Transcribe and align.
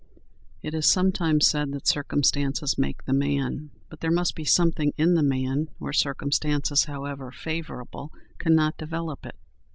It 0.63 0.73
is 0.73 0.87
sometimes 0.87 1.45
said 1.45 1.73
that 1.73 1.85
circumstances 1.85 2.75
make 2.75 3.05
the 3.05 3.13
man; 3.13 3.69
but 3.87 3.99
there 3.99 4.09
must 4.09 4.33
be 4.33 4.43
something 4.43 4.93
in 4.97 5.13
the 5.13 5.21
man, 5.21 5.69
or 5.79 5.93
circumstances, 5.93 6.85
however 6.85 7.31
favorable, 7.31 8.11
cannot 8.39 8.79
develop 8.79 9.27
it. 9.27 9.35